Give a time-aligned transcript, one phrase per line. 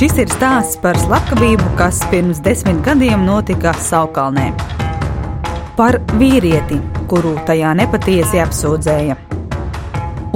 [0.00, 4.46] Šis ir stāsts par slepkavību, kas pirms desmit gadiem notika Saukalnē.
[5.76, 6.78] Par vīrieti,
[7.10, 9.18] kuru tajā nepatiesi apsūdzēja,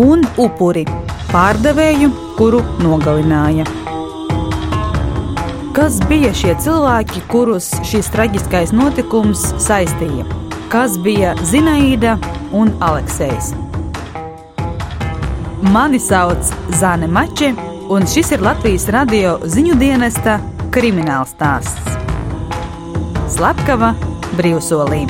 [0.04, 0.84] un upuri,
[1.32, 3.64] pārdevēju, kuru nogalināja.
[5.72, 10.28] Kas bija šie cilvēki, kurus šis traģiskais notikums saistīja?
[10.68, 12.18] Kas bija Zinaida
[12.52, 13.54] un Aleksējs?
[15.72, 17.56] Mani sauc Zane Mače,
[17.88, 20.38] un šis ir Latvijas radio ziņu dienesta
[20.72, 21.96] krimināls stāsts.
[23.34, 23.92] Slepkava
[24.38, 25.04] brīvsolī.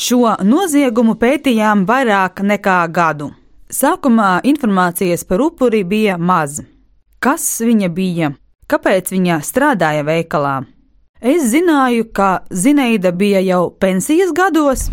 [0.00, 3.30] Šo noziegumu pētījām vairāk nekā gadu.
[3.70, 6.56] Sākumā informācijas par upuri bija maz.
[7.22, 8.32] Kas viņa bija?
[8.70, 10.56] Kāpēc viņa strādāja veikalā?
[11.20, 14.88] Es zināju, ka Zineida bija jau pensijas gados,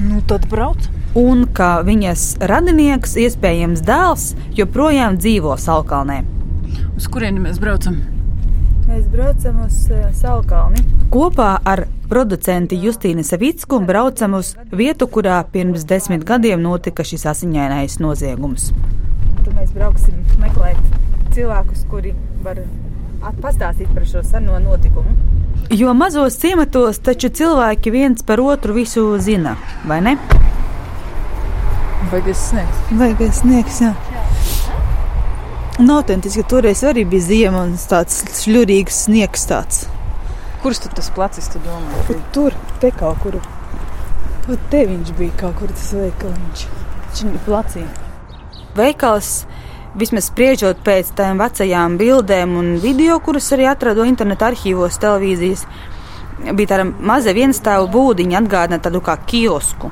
[0.00, 0.78] Nu, tad brauc.
[1.14, 6.22] un ka viņas radinieks, iespējams dēls, joprojām dzīvo Salkalnē.
[6.96, 7.98] Uz kurieni mēs braucam?
[8.90, 10.80] Mēs braucam uz uh, Salkalni.
[11.14, 18.00] Kopā ar producentu Justīnu Savicku braucam uz vietu, kurā pirms desmit gadiem notika šis asiņainais
[18.02, 18.72] noziegums.
[19.44, 20.82] Tad mēs brauksim meklēt
[21.36, 22.64] cilvēkus, kuri var
[23.38, 25.14] pastāstīt par šo seno notikumu.
[25.70, 29.54] Jo mazos ciematos taču cilvēki viens par otru visu zina,
[29.86, 30.18] vai ne?
[32.10, 32.86] Baigais sniegs.
[32.90, 33.94] Vajag sniegs, jā.
[35.80, 39.86] Un autentiski toreiz arī bija ziema un tāds šļurīgs sniegs tāds.
[40.60, 42.02] Kurš tad tas placis, tu domā?
[42.04, 43.38] Tur, tur te kaut kur.
[44.44, 46.66] Tur te viņš bija kaut kur tas veikaliņš.
[47.06, 47.86] Viņš ir placī.
[48.76, 49.30] Veikals,
[49.96, 55.64] vismaz spriežot pēc tām vecajām bildēm un video, kuras arī atradu interneta arhīvos, televīzijas,
[56.44, 59.88] bija tāda maza vienstāvu būdiņa, atgādina tādu kā kiosku.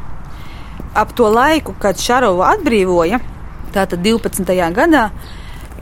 [0.92, 3.24] Ap to laiku, kad Šarovu atbrīvoja,
[3.72, 4.58] tātad 12.
[4.76, 5.08] gadā,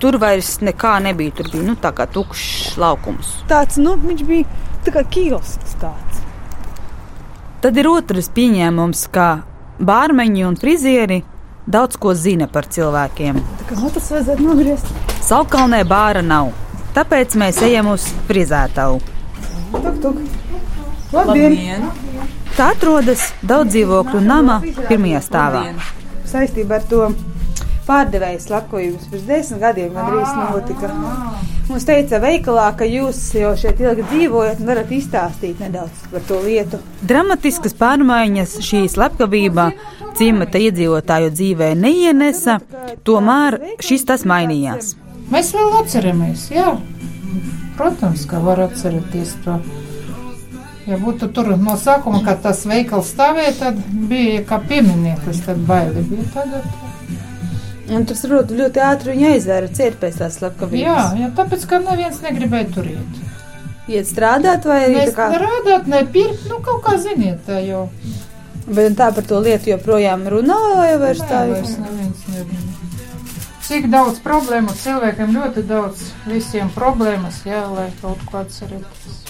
[0.03, 1.34] tur vairs nekā nebija.
[1.39, 3.33] Tur bija nu, tā kā tukšs laukums.
[3.51, 4.47] Tāds, nu, viņš bija
[4.87, 6.23] tā kā kiosks tāds.
[7.65, 9.29] Tad ir otrs pieņēmums, ka
[9.83, 11.23] bārmeņi un frizieri
[11.67, 13.41] daudz ko zina par cilvēkiem.
[13.41, 14.93] Nu, tas vajadzētu nogriezt.
[15.27, 16.53] Salkalnē bāra nav,
[16.95, 19.01] tāpēc mēs ejam uz frizētavu.
[19.73, 20.21] Tuk, tuk.
[21.15, 21.89] Labdien!
[22.56, 25.65] Tā atrodas daudz dzīvokļu nama pirmajā stāvā.
[26.27, 27.09] Saistībā ar to
[27.87, 30.91] pārdevēju slepkavības pirms desmit gadiem gandrīz notika.
[31.67, 36.39] Mums teica veikalā, ka jūs jau šeit ilgi dzīvojat un varat izstāstīt nedaudz par to
[36.45, 36.79] lietu.
[37.03, 39.71] Dramatiskas pārmaiņas šī slepkavība
[40.19, 42.61] ciemata iedzīvotāju dzīvē neienesa,
[43.07, 44.95] tomēr šis tas mainījās.
[45.33, 46.77] Mēs vēl atceramies, jā.
[47.77, 49.59] Protams, ka var atcerēties to.
[50.87, 56.07] Ja būtu tur no sākuma, kad tas veikals stāvēja, tad bija kā pieminieklis, tad baili
[56.07, 56.69] bija tagad.
[57.87, 60.83] Un tas ļoti, ļoti ātri viņa aizvēra ciet pēc tās slepkavības.
[60.83, 63.21] Jā, jā, tāpēc, ka neviens negribēja tur iet.
[63.87, 65.27] Iet strādāt vai arī Mēs tā kā.
[65.45, 67.85] rādāt, nepirkt, nu kaut kā ziniet, tā jau.
[68.67, 72.65] Bet tā par to lietu joprojām runā vai vairs tā Nē, vairs neviens nerunā.
[73.67, 79.23] Cik daudz problēmu cilvēkiem, ļoti daudz visiem problēmas, jā, lai kaut ko atcerēties.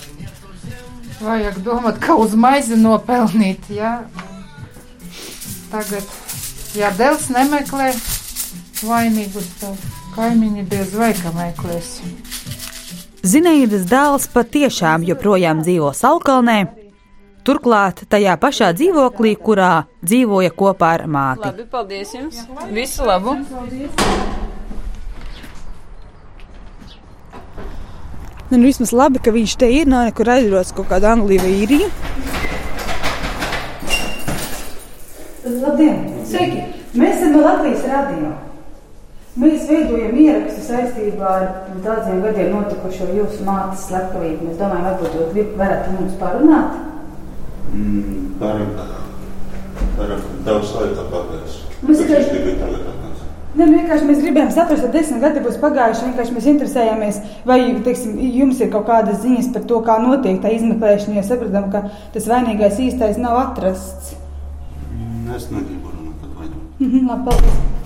[1.20, 3.98] Vajag domāt, kā uz maizi nopelnīt, jā.
[5.72, 6.04] Tagad,
[6.76, 7.92] ja dēls nemeklē
[8.86, 9.84] vainīgus, tad
[10.16, 11.98] kaimiņi diez vai ka meklēs.
[13.26, 16.60] Zinējas dēls patiešām joprojām dzīvo Salkalnē,
[17.46, 21.50] turklāt tajā pašā dzīvoklī, kurā dzīvoja kopā ar māti.
[21.50, 22.42] Labi, paldies jums.
[22.70, 23.36] Visu labu.
[28.46, 31.54] Nu, nu, vismaz labi, ka viņš te ir, nav nekur aizbraucis kaut kāda Anglija vai
[31.64, 31.90] Īrija.
[35.46, 36.02] Labdien!
[36.26, 36.62] Sveiki!
[36.96, 38.45] Mēs esam no Latvijas radio.
[39.36, 41.42] Mēs veidojam ierakstu saistībā ar
[41.84, 44.46] daudziem gadiem notikušo jūsu mātes slepkavību.
[44.48, 46.78] Mēs domājam, varbūt jūs grib- varat mums parunāt.
[47.74, 48.78] Mm, Pārāk,
[49.98, 51.58] pārāk daudz laika pagājis.
[51.84, 53.28] Mēs es tikai tagad atnācu.
[53.56, 56.06] Ne, nu, vienkārši mēs gribējām saprast, ka desmit gadi būs pagājuši.
[56.08, 60.52] Vienkārši mēs interesējāmies, vai teiksim, jums ir kaut kādas ziņas par to, kā notiek tā
[60.56, 61.16] izmeklēšana.
[61.20, 61.84] Jo sapratām, ka
[62.16, 64.14] tas vainīgais īstais nav atrasts.
[64.96, 66.56] Mm, Es negribu runāt par vainu.
[66.80, 67.85] Mhm, Labi, paldies.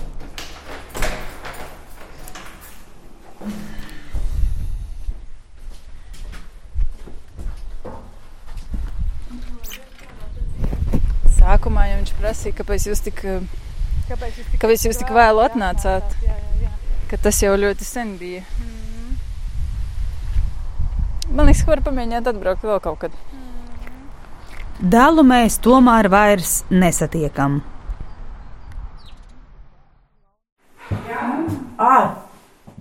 [12.41, 13.19] Prasīja, kāpēc jūs tik,
[14.09, 16.15] Kāpēc jūs tik, kāpēc jūs tik vēlu atnācāt.
[16.25, 16.71] Jā, jā, jā.
[17.11, 18.41] Ka tas jau ļoti sen bija.
[21.29, 23.19] Man liekas, ka var pamēģināt atbraukt vēl kaut kad.
[24.81, 27.61] Dēlu mēs tomēr vairs nesatiekam.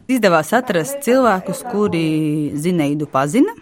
[0.07, 2.06] Izdevās atrast cilvēkus, kuri
[2.56, 3.59] Zineidu pazina.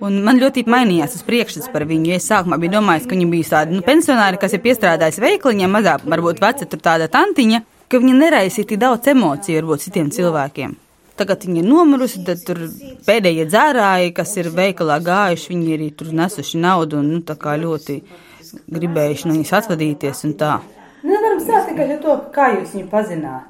[0.00, 2.14] Un man ļoti mainījās tas priekšstats par viņu.
[2.16, 6.06] Es sākumā biju domājis, ka viņa bija tāda nu, pensionāra, kas ir piestrādājusi veikliņā, mazāk,
[6.08, 7.60] varbūt veca tur tāda tantiņa,
[7.90, 10.72] ka viņa neraisīja tik daudz emociju varbūt citiem cilvēkiem.
[11.20, 12.62] Tagad viņa ir nomirusi, tad tur
[13.04, 17.58] pēdējie dzērāji, kas ir veikalā gājuši, viņi arī tur nesuši naudu un nu, tā kā
[17.60, 18.00] ļoti
[18.72, 20.54] gribējuši no viņas atvadīties un tā.
[21.04, 23.49] Nevaram sākt tikai ar to, kā jūs viņu pazināt.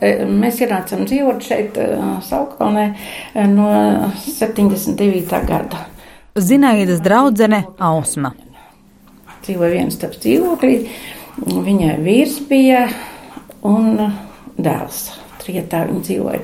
[0.00, 2.86] E, Mēs ienācām dzīvot šeit, e, Saukalnē,
[3.34, 3.68] e, no
[4.26, 5.40] 79.
[5.48, 5.86] gada.
[6.36, 8.34] Zinaidas draudzene Ausma.
[9.46, 10.74] Dzīvoja viens taps dzīvoklī,
[11.46, 12.88] viņai vīrs bija
[13.64, 14.00] un
[14.58, 15.06] dēls.
[15.40, 16.40] Trietā viņa dzīvoja.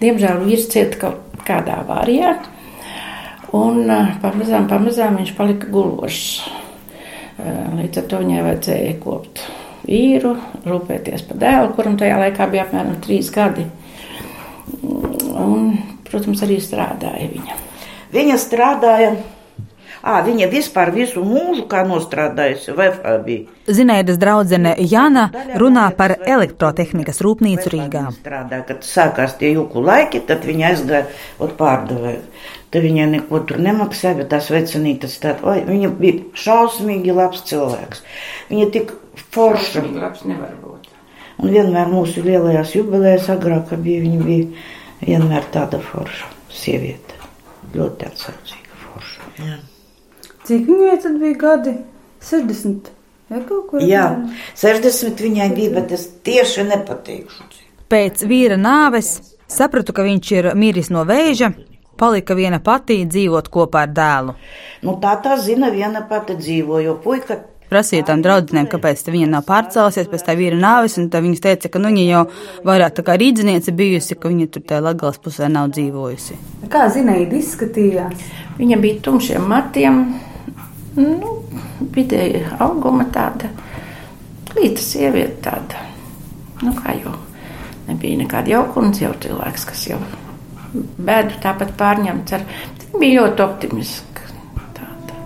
[0.00, 2.36] Diemžēl vīrs cieta kaut kādā avārijā,
[3.54, 6.24] un eh, pamazām, pamazām viņš palika gulošs.
[7.34, 9.42] Eh, Līdz ar to viņai vajadzēja kopt
[9.86, 10.34] vīru,
[10.66, 13.66] rūpēties par dēlu, kuram tajā laikā bija apmēram trīs gadi.
[14.84, 15.74] Un,
[16.08, 17.60] protams, arī strādāja viņa.
[18.14, 19.14] Viņa strādāja.
[20.04, 23.36] À, viņa vispār visu mūžu kā nostrādājusi VFB.
[23.72, 28.02] Zinaidas draudzene Jana runā par elektrotehnikas rūpnīcu Rīgā.
[28.18, 31.08] Strādā, kad sākās tie juku laiki, tad viņa aizgāja
[31.40, 32.20] un pārdevēja.
[32.74, 38.04] Tad viņai neko tur nemaksāja, bet tās vecinītas tāda, oi, viņa bija šausmīgi labs cilvēks.
[38.52, 38.96] Viņa tik
[39.32, 39.88] forša.
[39.88, 40.90] Labs nevar būt.
[41.40, 44.48] Un vienmēr mūsu lielajās jubilēs agrāk bija, viņa bija
[45.00, 47.22] vienmēr tāda forša sieviete.
[47.72, 49.30] Ļoti atsaucīga forša.
[49.40, 49.62] Jā.
[50.44, 51.76] Cik viņai tad bija gadi?
[52.24, 52.90] 60.
[53.32, 54.34] Ja, kaut kur Jā, apmēram?
[54.60, 57.46] 60 viņai bija, bet es tieši nepateikšu.
[57.92, 59.14] Pēc vīra nāves
[59.50, 61.52] sapratu, ka viņš ir miris no vēža,
[62.00, 64.36] palika viena pati dzīvot kopā ar dēlu.
[64.84, 67.40] Nu, tā tā zina, viena pati dzīvo, jo puika
[67.74, 71.70] Prasīju tam draudzenēm, kāpēc viņa nav pārcēlusies pēc tā vīra nāves, un tā viņas teica,
[71.72, 72.20] ka nu, viņa jau
[72.68, 76.36] vairāk tā kā rīdziniece bijusi, ka viņa tur tajā Latgales pusē nav dzīvojusi.
[76.70, 78.28] Kā Zinaida izskatījās?
[78.60, 80.02] Viņa bija tumšiem matiem,
[80.96, 81.30] nu,
[81.94, 83.50] vidēji auguma tāda,
[84.56, 85.82] līta sieviete tāda.
[86.62, 87.12] Nu, kā jau
[87.88, 89.98] nebija nekāda jaukums, jau cilvēks, kas jau
[90.74, 92.44] bēdu tāpat pārņemts ar,
[92.98, 94.28] bija ļoti optimiska.
[94.78, 95.18] Tāda.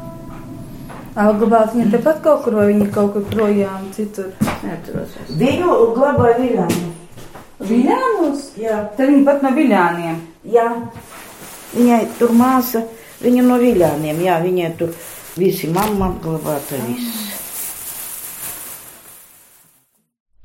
[1.38, 4.32] Glabāt viņa tepat kaut kur, vai viņa kaut kur projām citur?
[4.64, 5.14] Neatceros.
[5.38, 6.94] Viņu glabāja Viljānu.
[7.68, 8.42] Viļānos?
[8.58, 10.18] Jā, Te viņa pat no Viļāniem.
[10.46, 10.68] jā.
[11.68, 12.80] Viņai tur māsa,
[13.20, 14.92] viņa no Viljāniem, jā, viņai tur
[15.38, 17.26] visi mamma apglabāta, viss.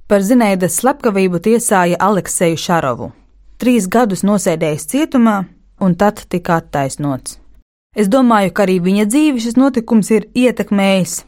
[0.08, 3.10] Par Zinaidas slepkavību tiesāja Alekseju Šarovu.
[3.58, 5.38] Trīs gadus nosēdējis cietumā,
[5.82, 7.40] un tad tika attaisnots.
[7.96, 11.20] Es domāju, ka arī viņa dzīvi šis notikums ir ietekmējis,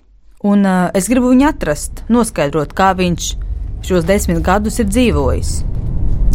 [0.49, 3.31] un uh, es gribu viņu atrast, noskaidrot, kā viņš
[3.85, 5.59] šos desmit gadus ir dzīvojis.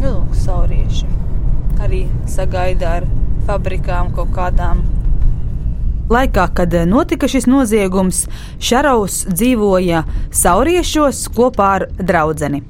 [0.01, 1.11] Nu, saurieši
[1.83, 3.09] arī sagaida ar
[3.49, 4.85] fabrikām kaut kādām.
[6.11, 8.25] Laikā, kad eh, notika šis noziegums,
[8.59, 10.03] Šaraus dzīvoja
[10.35, 12.65] Sauriešos kopā ar draudzeni.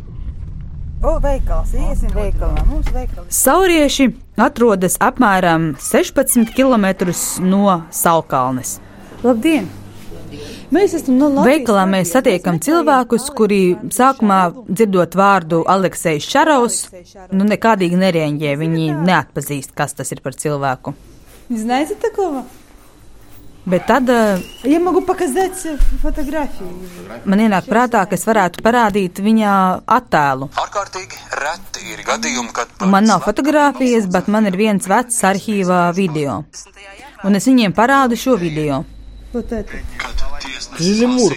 [1.00, 2.66] O, veikals, iesim veikalā.
[2.68, 3.32] Mums veikals.
[3.32, 6.90] Saurieši atrodas apmēram 16 km
[7.48, 8.76] no Saukalnes.
[9.24, 9.70] Labdien!
[10.70, 11.48] Mēs esam no Latvijas.
[11.48, 16.82] Veikalā mēs satiekam cilvēkus, kuri sākumā dzirdot vārdu Aleksejs Šaraus,
[17.32, 18.52] nu nekādīgi nereaģē.
[18.60, 20.92] Viņi neatpazīst, kas tas ir par cilvēku.
[21.48, 22.34] Zināsiet, ko?
[23.64, 24.78] Bet tad eh, ja
[27.28, 29.52] man ienāk prātā, ka es varētu parādīt viņa
[29.84, 30.48] attēlu.
[32.88, 36.40] Man nav fotografijas, bet man ir viens vecs arhīvā video.
[37.24, 38.84] Un es viņiem parādu šo video.
[39.34, 39.52] Lūk,
[40.60, 41.36] Zilimūru.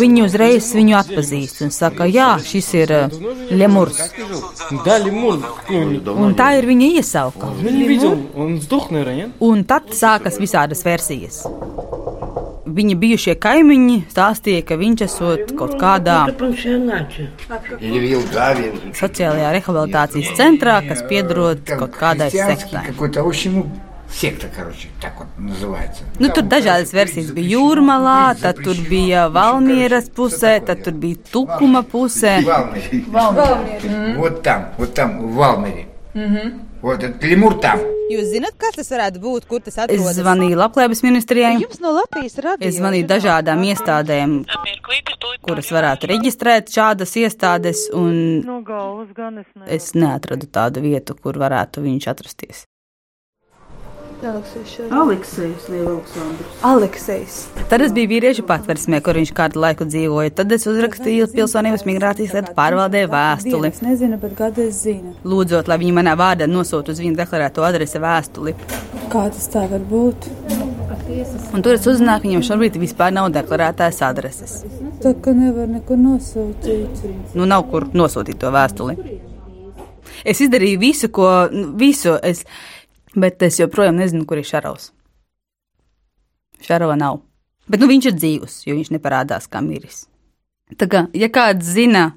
[0.00, 3.16] Viņi uzreiz viņu atpazīst un saka, jā, šis ir eh,
[3.54, 4.00] Lemurs.
[6.16, 7.52] Un tā ir viņa iesauka.
[9.50, 11.44] Un tad sākas visādas versijas.
[12.76, 16.18] Viņa bijušie kaimiņi stāstīja, ka viņš esot kaut kādā
[19.00, 22.90] sociālajā rehabilitācijas centrā, kas piedrot kaut kādai sektai.
[24.05, 26.03] какой-то, в общем, ну, секта, короче, так вот называется.
[26.19, 31.83] Nu, tur dažādas versijas bija jūrmalā, tad tur bija Valmieras pusē, tad tur bija Tukuma
[31.83, 32.41] pusē.
[32.43, 34.15] Валмере.
[34.17, 35.87] Вот там, вот там, в Валмере.
[36.81, 37.79] Вот этот лемур там.
[38.11, 40.17] Jūs zināt, kas tas varētu būt, kur tas Es atrodas?
[40.17, 41.53] zvanīju Labklājības ministrijai.
[41.61, 42.67] Jums no Latvijas radio.
[42.67, 44.33] Es zvanīju dažādām iestādēm,
[45.47, 49.63] kuras varētu reģistrēt šādas iestādes, un No galvas gan es ne.
[49.71, 52.65] es neatradu tādu vietu, kur varētu viņš atrasties.
[54.24, 55.66] Aleksējs,
[56.64, 57.34] Aleksējs.
[57.68, 60.32] Tad es biju vīriešu patversmē, kur viņš kādu laiku dzīvoja.
[60.38, 65.12] Tad es uzrakstīju pilsonības migrācijas lietu pārvaldē vēstuli, Es nezinu, bet gadu es zinu.
[65.24, 68.54] lūdzot, lai viņi manā vārdā nosūta uz viņu deklarēto adresi vēstuli.
[69.12, 70.30] Kā tas tā var būt?
[71.54, 74.62] Un tur es uzzināju, ka viņam šobrīd vispār nav deklarētās adreses.
[75.04, 77.04] Tā kā nevar nekur nosūtīt.
[77.36, 78.96] Nu, nav kur nosūtīt to vēstuli.
[80.26, 82.40] Es izdarīju visu, ko, nu, visu, es,
[83.16, 84.90] bet es joprojām nezinu, kur ir Šarovs.
[86.62, 87.20] Šarova nav.
[87.66, 90.04] Bet nu, viņš ir dzīvs, jo viņš neparādās kā miris.
[90.78, 92.08] Tā kā, ja kāds zina,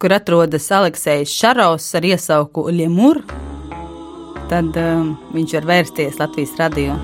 [0.00, 3.22] kur atrodas Aleksējs Šarovs ar iesauku Lemur,
[4.50, 6.96] tad um, viņš var vērsties Latvijas radio.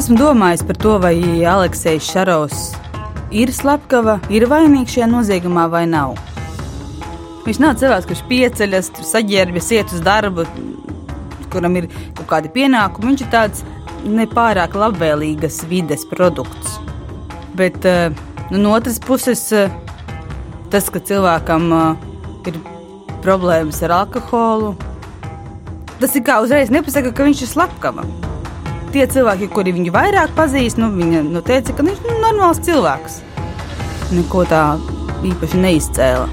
[0.00, 1.14] Esmu domājis par to, vai
[1.44, 2.60] Aleksējs Šarovs
[3.36, 6.14] ir slepkava, ir vainīgs šajā noziegumā vai nav.
[7.44, 10.46] Viņš nav cilvēks, kurš pieceļas, saģērbjas, iet uz darbu,
[11.52, 13.10] kuram ir kaut kādi pienākumi.
[13.10, 13.66] Viņš ir tāds
[14.06, 16.78] nepārāk labvēlīgas vides produkts.
[17.58, 18.08] Bet eh,
[18.48, 19.68] nu, no otras puses, eh,
[20.72, 22.08] tas, ka cilvēkam eh,
[22.54, 22.60] ir
[23.20, 24.72] problēmas ar alkoholu,
[26.00, 28.08] tas ir kā uzreiz nepasaka, ka viņš ir slepkava
[28.94, 32.62] tie cilvēki, kuri viņu vairāk pazīst, nu, viņa nu, teica, ka viņš ir nu, normāls
[32.66, 33.20] cilvēks.
[34.16, 34.64] Neko tā
[35.26, 36.26] īpaši neizcēla.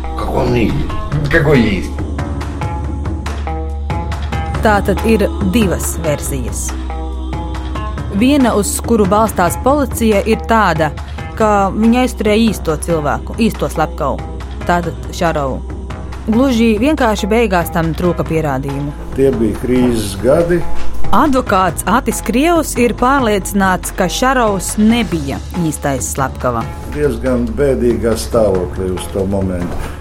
[4.66, 6.68] Tā tad ir divas versijas.
[8.18, 10.90] Viena, uz kuru balstās policija, ir tāda,
[11.38, 14.18] ka viņa aizturēja īsto cilvēku, īsto slepkavu,
[14.66, 15.62] tātad Šarovu.
[16.28, 18.92] Gluži vienkārši beigās tam trūka pierādījumu.
[19.16, 20.58] Tie bija krīzes gadi,
[21.08, 26.66] Advokāts Atis Krievs ir pārliecināts, ka Šarovs nebija īstais slepkava.
[26.92, 29.94] Diezgan bēdīgā stāvoklī uz to momentu.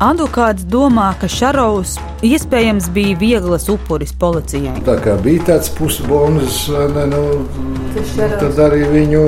[0.00, 4.78] Advokāts domā, ka Šarovs iespējams bija vieglas upuris policijai.
[4.88, 6.64] Tā kā bija tāds pusbonis,
[7.12, 7.22] nu,
[8.16, 9.22] tad arī viņu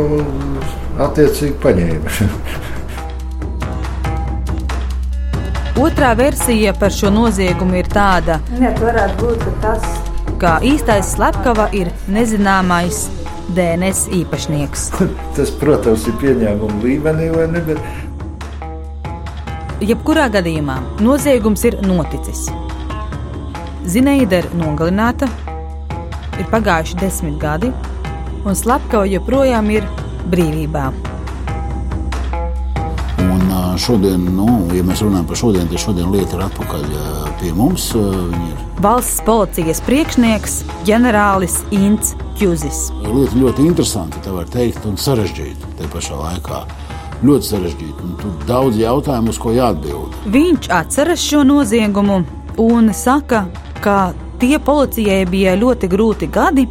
[1.04, 2.16] attiecīgi paņēma.
[5.84, 10.05] Otrā versija par šo noziegumu ir tāda, Jā, tā varētu būt ka tas.
[10.40, 13.06] Ka īstais slepkava ir nezināmais
[13.56, 14.90] DNS īpašnieks.
[15.36, 17.62] Tas, protams, ir pieņēmuma līmenī, vai ne?
[17.66, 17.78] Bet
[19.84, 22.46] Jebkurā gadījumā noziegums ir noticis.
[23.86, 25.28] Zineida ir nogalināta,
[26.40, 27.68] ir pagājuši desmit gadi,
[28.48, 29.84] un slepkava joprojām ir
[30.32, 30.86] brīvībā.
[33.26, 36.88] Un šodien, nu, ja mēs runājam par šodienu, tad šodien lieta ir atpakaļ
[37.42, 37.92] pie mums.
[37.94, 42.90] Viņa ir Valsts policijas priekšnieks ģenerālis Inns Kjuzis.
[43.08, 46.58] lieta ļoti interesanta, tā var teikt, un sarežģīta tajā pašā laikā.
[47.24, 50.18] Ļoti sarežģīta, un tur daudz jautājumu, uz ko jāatbild.
[50.28, 52.18] Viņš atceras šo noziegumu
[52.60, 53.46] un saka,
[53.80, 56.66] ka tie policijai bija ļoti grūti gadi,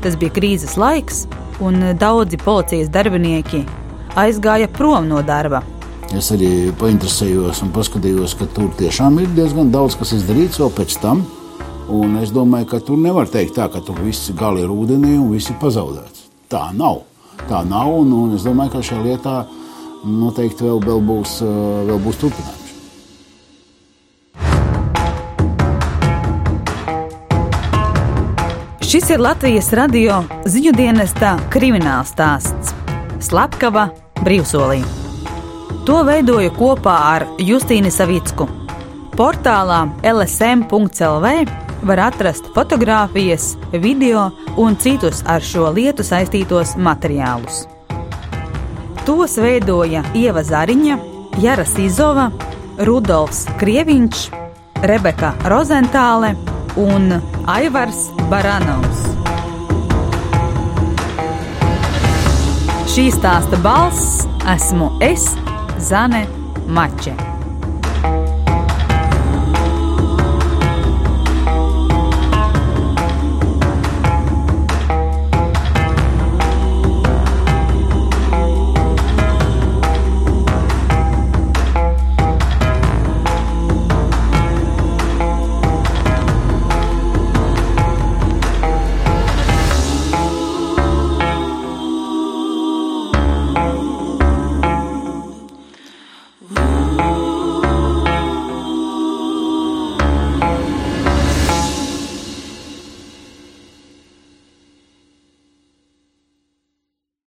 [0.00, 1.26] tas bija krīzes laiks,
[1.60, 3.66] un daudzi policijas darbinieki
[4.16, 5.60] aizgāja prom no darba.
[6.16, 10.96] Es arī painteresējos un paskatījos, ka tur tiešām ir diezgan daudz kas izdarīts vēl pēc
[11.04, 11.20] tam.
[11.90, 15.32] Un es domāju, ka tur nevar teikt tā, ka tur viss gali ir ūdenī un
[15.32, 16.28] viss ir pazaudēts.
[16.50, 17.00] Tā nav.
[17.48, 19.36] Tā nav, un, un es domāju, ka šajā lietā
[20.06, 21.50] noteikti vēl, vēl, būs, ā,
[21.88, 22.58] vēl būs turpinājums.
[28.90, 32.72] Šis ir Latvijas radio ziņu dienesta krimināls stāsts
[33.22, 33.88] Slepkava
[34.22, 34.80] brīvsolī.
[35.86, 38.46] To veidoju kopā ar Justīnu Savicku.
[39.18, 47.64] Portālā LSM.CLV var atrast fotogrāfijas, video un citus ar šo lietu saistītos materiālus.
[49.06, 50.98] Tos veidoja Ieva Zariņa,
[51.40, 52.28] Jara Sizova,
[52.84, 54.26] Rudolfs Krieviņš,
[54.86, 56.34] Rebeka Rozentāle
[56.80, 57.12] un
[57.50, 59.08] Aivars Baranovs.
[62.90, 65.30] Šī stāsta balss esmu es,
[65.78, 66.26] Zane
[66.66, 67.29] Mače.